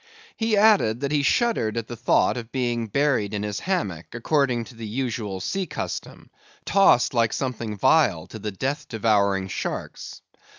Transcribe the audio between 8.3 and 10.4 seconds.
the death devouring sharks.